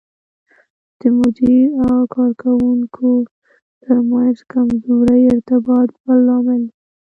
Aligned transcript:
د 0.99 1.01
مدیر 1.17 1.65
او 1.85 1.97
کارکوونکو 2.15 3.09
ترمنځ 3.83 4.37
کمزوری 4.53 5.21
ارتباط 5.33 5.89
بل 6.03 6.17
لامل 6.27 6.61
دی. 6.69 6.75